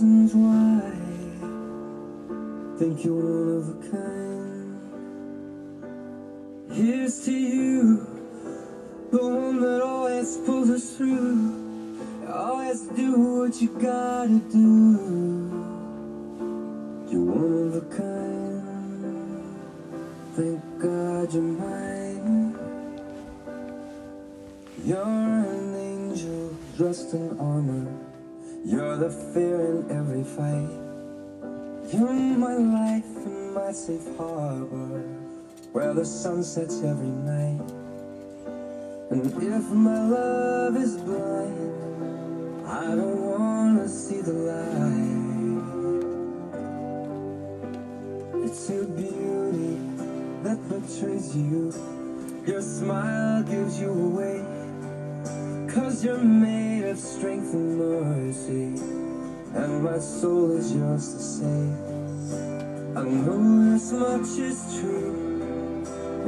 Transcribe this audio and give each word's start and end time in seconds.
reasons 0.00 0.34
why 0.34 0.92
think 2.78 3.04
you're 3.04 3.14
one 3.14 3.48
of 3.58 3.68
a 3.68 3.74
kind. 3.90 4.78
Here's 6.72 7.24
to 7.24 7.32
you, 7.32 8.06
the 9.10 9.18
one 9.18 9.60
that 9.60 9.82
always 9.82 10.36
pulls 10.46 10.70
us 10.70 10.96
through. 10.96 11.98
Always 12.32 12.82
do 12.82 13.18
what 13.18 13.60
you 13.60 13.68
gotta 13.80 14.38
do. 14.52 14.98
You're 17.10 17.24
one 17.24 17.52
of 17.66 17.74
a 17.74 17.80
kind. 17.96 18.62
Thank 20.36 20.60
God 20.80 21.34
you're 21.34 21.42
mine. 21.42 22.56
You're 24.84 25.02
an 25.02 25.74
angel 25.74 26.54
dressed 26.76 27.14
in 27.14 27.36
armor. 27.40 28.07
You're 28.68 28.98
the 28.98 29.08
fear 29.08 29.60
in 29.64 29.90
every 29.90 30.22
fight. 30.22 30.68
You're 31.90 32.12
my 32.12 32.52
life 32.52 33.16
and 33.24 33.54
my 33.54 33.72
safe 33.72 34.04
harbor, 34.18 35.00
where 35.72 35.94
the 35.94 36.04
sun 36.04 36.44
sets 36.44 36.82
every 36.82 37.08
night. 37.08 37.62
And 39.10 39.24
if 39.24 39.70
my 39.70 40.02
love 40.06 40.76
is 40.76 40.98
blind, 40.98 42.66
I 42.68 42.94
don't 42.94 43.22
wanna 43.22 43.88
see 43.88 44.20
the 44.20 44.34
light. 44.34 45.24
It's 48.44 48.68
your 48.68 48.84
beauty 48.84 49.80
that 50.42 50.58
betrays 50.68 51.34
you. 51.34 51.72
Your 52.46 52.60
smile 52.60 53.44
gives 53.44 53.80
you 53.80 53.90
away. 53.90 54.57
Cause 55.78 56.04
you're 56.04 56.18
made 56.18 56.82
of 56.86 56.98
strength 56.98 57.54
and 57.54 57.78
mercy. 57.78 58.82
And 59.54 59.84
my 59.84 60.00
soul 60.00 60.50
is 60.56 60.74
yours 60.74 61.14
to 61.14 61.20
save. 61.20 62.96
I 62.96 63.04
know 63.04 63.70
this 63.70 63.92
much 63.92 64.40
is 64.40 64.58
true. 64.80 65.12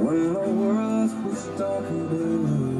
When 0.05 0.35
my 0.35 0.47
world 0.47 1.25
was 1.25 1.45
dark 1.59 1.85
and 1.85 2.09
blue, 2.09 2.80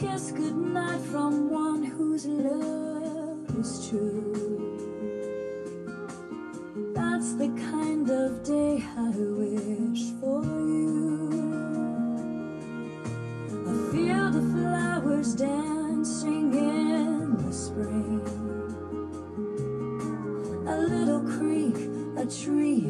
kiss 0.00 0.30
goodnight 0.30 1.00
from 1.00 1.50
one 1.50 1.82
whose 1.82 2.24
love 2.24 3.58
is 3.58 3.88
true 3.88 4.30
That's 6.94 7.34
the 7.34 7.48
kind 7.72 8.08
of 8.08 8.44
day 8.44 8.84
I 8.96 9.08
wish 9.08 10.02
for 10.20 10.44
you 10.44 11.58
a 13.66 13.90
field 13.90 14.36
of 14.36 14.52
flowers 14.52 15.34
dancing 15.34 16.54
in 16.54 17.36
the 17.44 17.52
spring. 17.52 18.22
A 20.68 20.76
little 20.78 21.22
creek, 21.22 21.74
a 22.16 22.24
tree, 22.24 22.87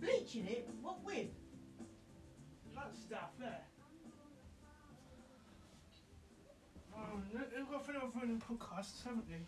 bleaching 0.00 0.46
it, 0.46 0.68
what 0.80 1.04
with? 1.04 1.28
That 2.74 2.94
stuff 2.96 3.30
there. 3.38 3.64
Oh, 6.96 7.20
they've 7.32 7.70
got 7.70 7.84
running 8.14 8.40
podcasts, 8.40 9.04
haven't 9.04 9.28
they? 9.28 9.44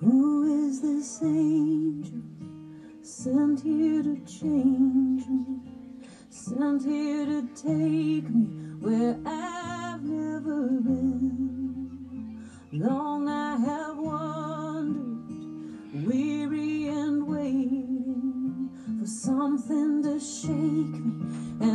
Who 0.00 0.66
is 0.66 0.80
this 0.80 1.22
angel? 1.22 2.37
sent 3.28 3.60
here 3.60 4.02
to 4.02 4.16
change 4.24 5.26
me, 5.26 5.60
sent 6.30 6.82
here 6.82 7.26
to 7.26 7.42
take 7.54 8.26
me 8.30 8.46
where 8.80 9.18
I've 9.26 10.02
never 10.02 10.80
been. 10.80 12.40
Long 12.72 13.28
I 13.28 13.56
have 13.56 13.98
wandered, 13.98 15.26
weary 16.06 16.88
and 16.88 17.26
waiting 17.28 18.70
for 18.98 19.06
something 19.06 20.02
to 20.04 20.18
shake 20.18 20.96
me. 21.04 21.67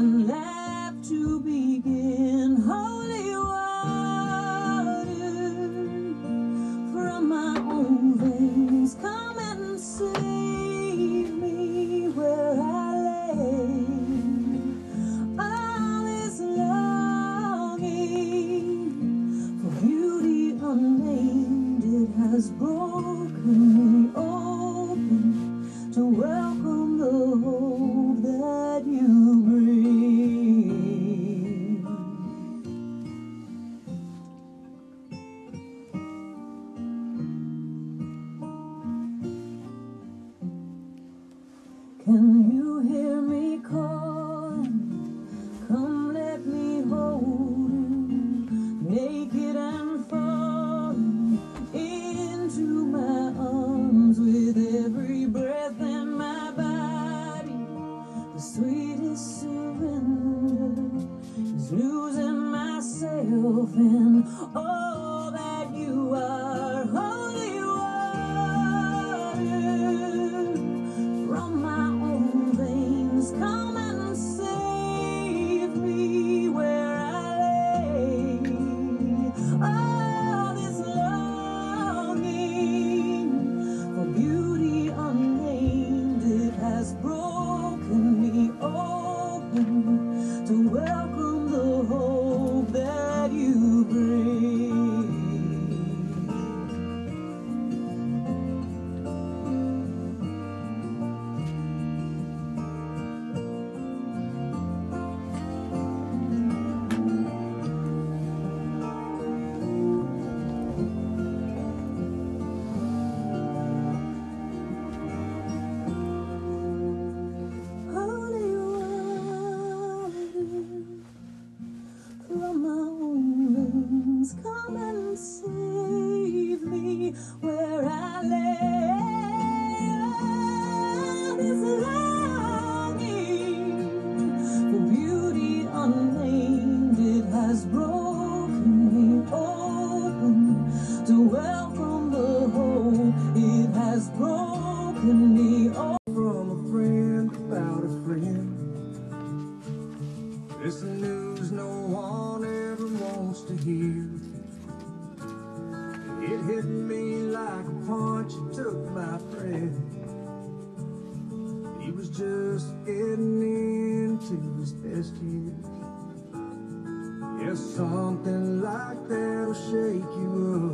There's 167.53 167.75
something 167.75 168.63
like 168.63 169.07
that'll 169.07 169.53
shake 169.53 170.09
you 170.17 170.33
up, 170.57 170.73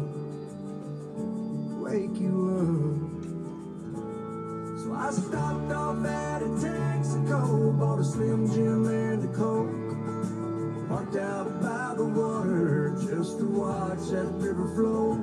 wake 1.83 2.15
you 2.15 2.35
up. 2.55 2.95
So 4.79 4.87
I 4.93 5.11
stopped 5.11 5.73
off 5.73 6.05
at 6.05 6.41
a 6.41 6.45
Texaco, 6.45 7.77
bought 7.77 7.99
a 7.99 8.03
Slim 8.05 8.47
Jim 8.53 8.85
and 8.87 9.25
a 9.25 9.27
Coke. 9.35 10.87
Parked 10.87 11.17
out 11.17 11.61
by 11.61 11.95
the 11.97 12.05
water 12.05 12.95
just 12.95 13.39
to 13.39 13.45
watch 13.45 14.11
that 14.11 14.31
river 14.35 14.73
flow. 14.73 15.15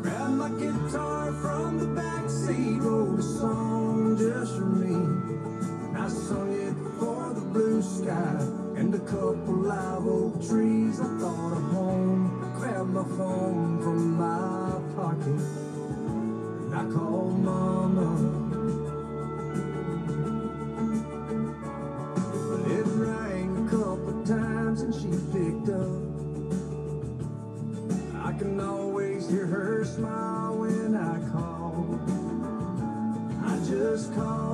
Grabbed 0.00 0.36
my 0.38 0.48
guitar 0.58 1.32
from 1.32 1.80
the 1.80 1.86
back 1.88 2.30
seat, 2.30 2.80
wrote 2.80 3.18
a 3.18 3.22
song. 3.22 3.73
first 33.94 34.12
call. 34.16 34.53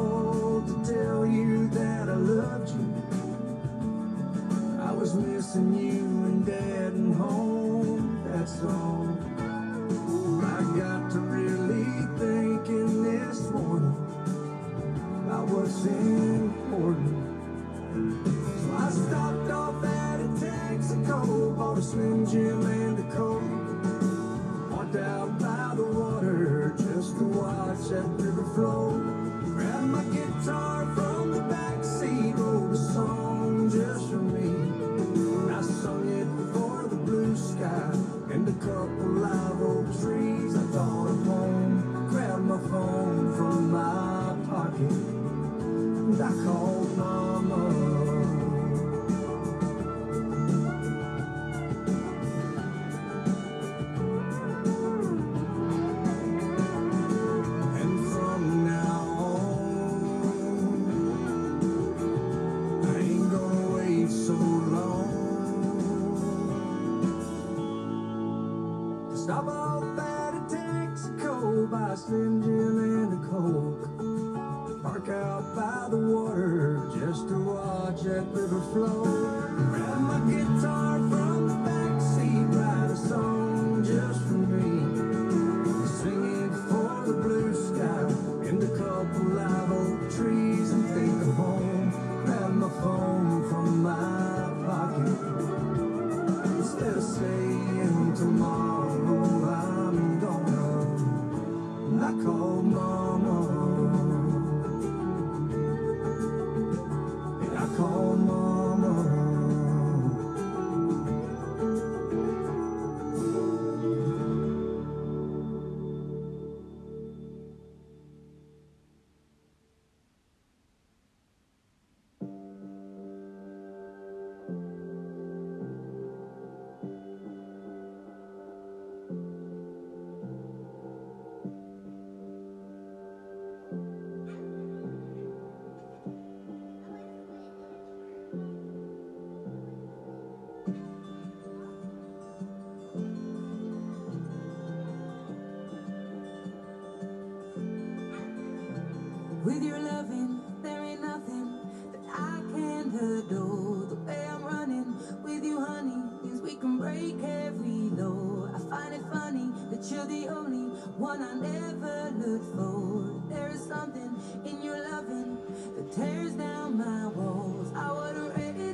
never 161.41 162.11
looked 162.19 162.55
for. 162.55 163.35
There 163.35 163.51
is 163.51 163.65
something 163.67 164.15
in 164.45 164.63
your 164.63 164.79
loving 164.91 165.39
that 165.77 165.93
tears 165.93 166.33
down 166.33 166.79
my 166.79 167.07
walls. 167.09 167.73
I 167.75 167.93
would 167.93 168.17
have 168.17 168.37
ready. 168.37 168.73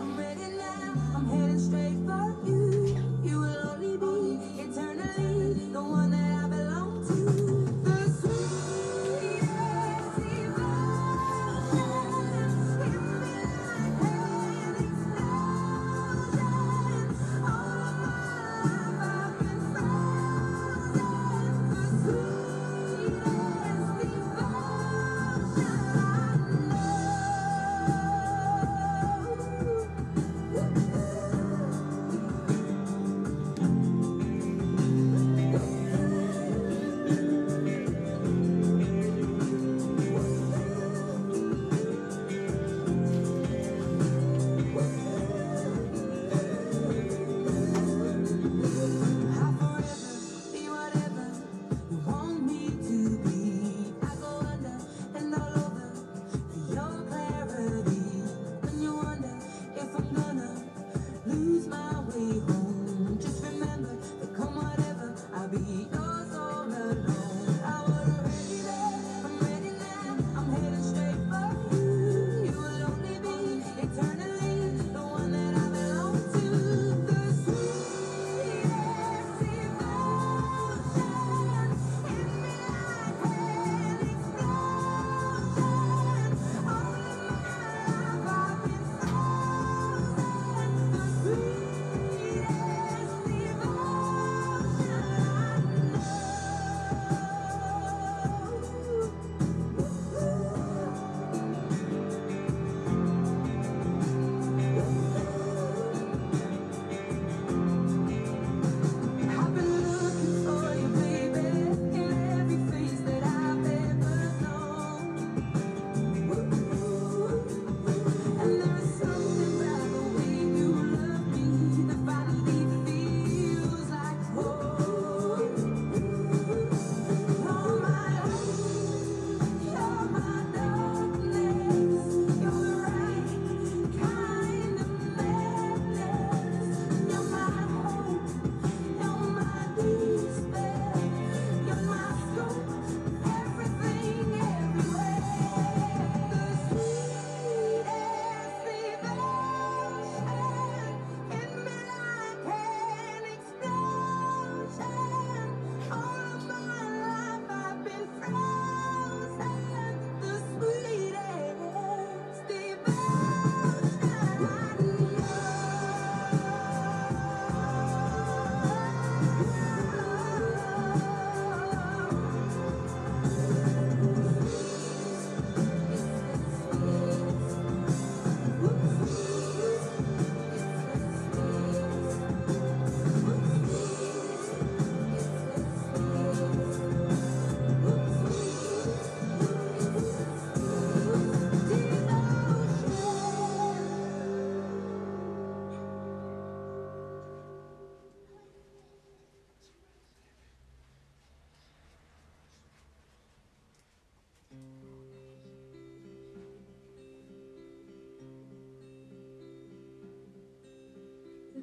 I'm 0.00 0.16
ready 0.18 0.48
now. 0.56 0.94
I'm 1.14 1.26
heading 1.28 1.58
straight 1.58 1.98
for 2.06 2.36
you. 2.46 2.55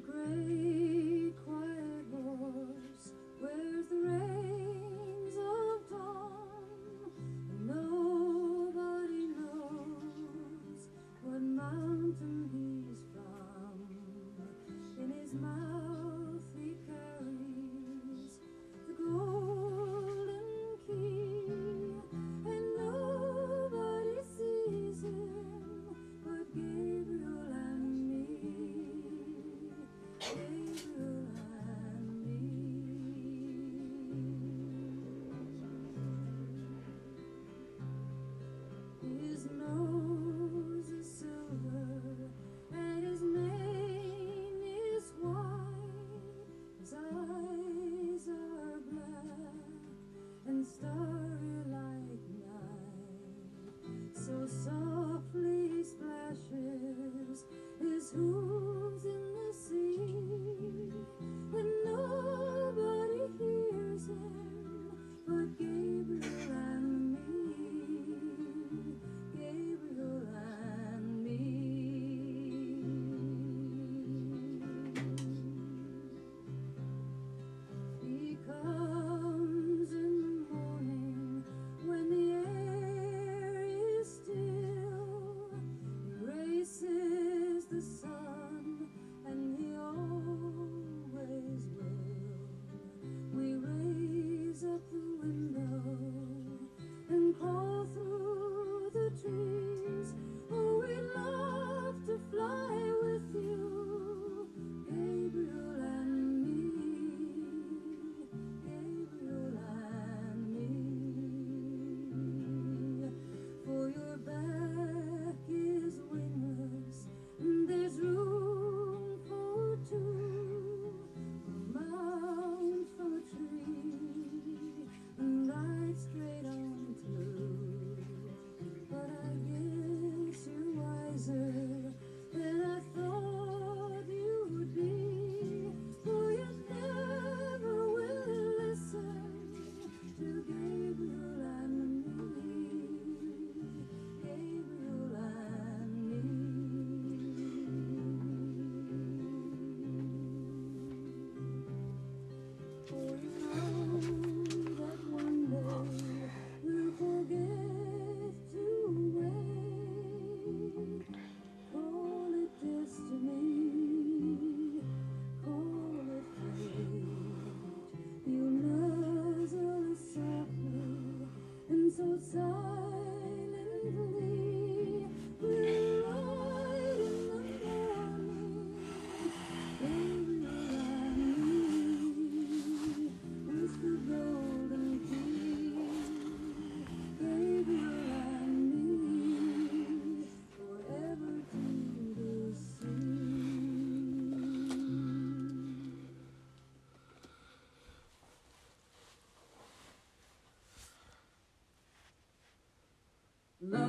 Great 0.06 0.83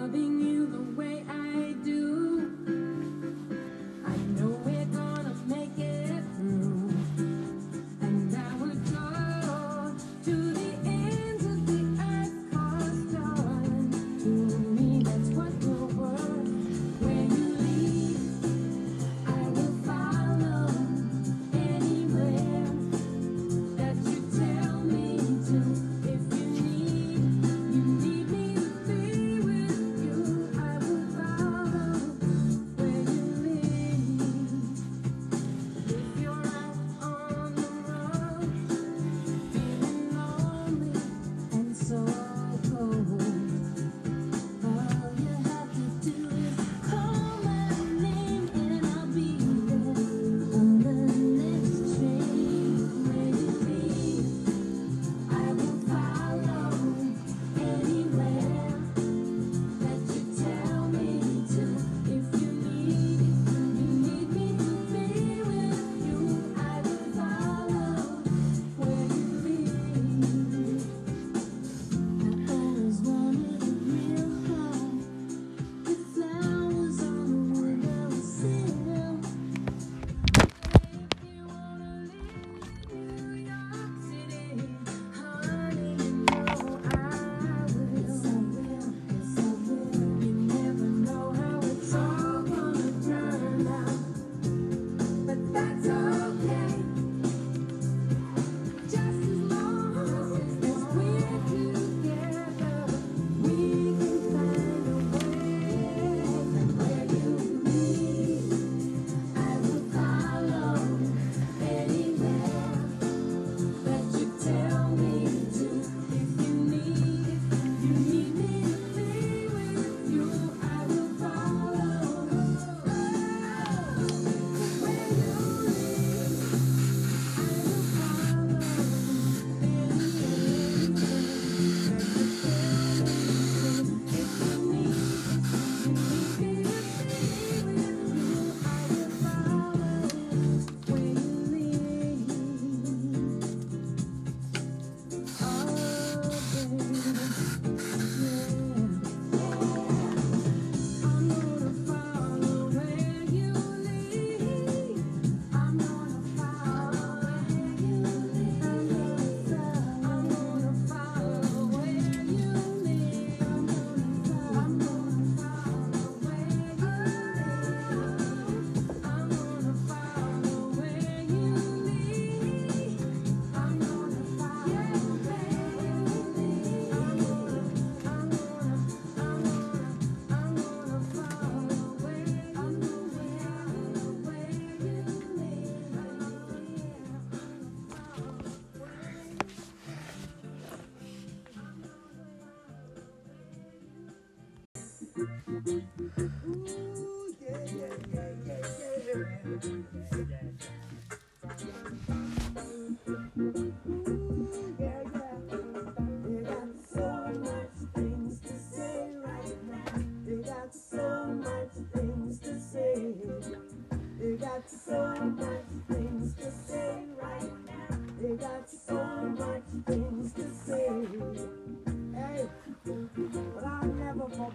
loving 0.05 0.39
you. 0.41 0.54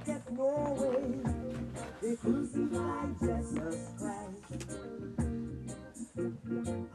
look 0.01 0.17
at 0.17 0.33
Norway. 0.33 1.21
They 2.03 2.17
crucified 2.17 3.19
Jesus 3.21 3.91
Christ. 3.99 4.67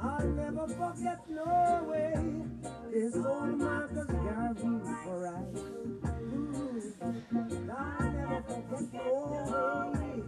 I'll 0.01 0.27
never 0.27 0.67
forget 0.67 1.29
Norway. 1.29 2.13
This 2.91 3.15
old 3.15 3.57
Marcus 3.57 4.07
Garvey 4.07 4.79
for 5.03 5.19
right. 5.19 5.55
I'll 7.77 8.11
never 8.11 8.63
forget 8.69 8.91
Norway. 8.93 10.23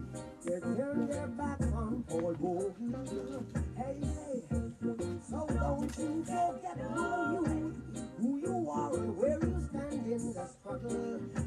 They 0.45 0.59
turned 0.59 1.11
their 1.11 1.27
back 1.27 1.61
on 1.73 2.03
Paul 2.07 2.35
Bo. 2.39 2.75
Hey, 3.75 3.97
hey. 4.01 4.43
So 5.29 5.47
don't 5.47 5.97
you 5.97 6.23
forget 6.25 6.77
who 6.93 7.43
you, 7.43 7.75
who 8.21 8.37
you 8.37 8.69
are 8.69 8.95
and 8.95 9.17
where 9.17 9.39
you 9.39 9.67
stand 9.69 10.05
in 10.05 10.33
the 10.33 10.47
struggle. 10.47 11.46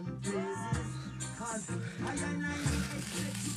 One, 0.00 0.18
two, 0.22 0.30
one. 2.00 3.49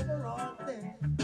overall 0.00 0.56
thing. 0.66 1.19